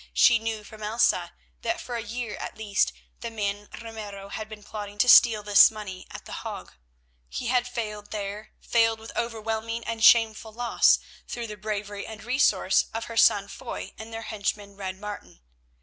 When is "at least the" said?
2.37-3.29